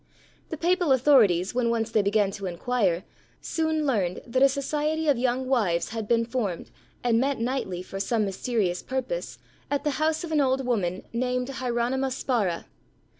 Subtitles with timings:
[0.49, 3.03] The papal authorities, when once they began to inquire,
[3.39, 6.71] soon learned that a society of young wives had been formed,
[7.03, 9.37] and met nightly, for some mysterious purpose,
[9.69, 12.65] at the house of an old woman named Hieronyma Spara.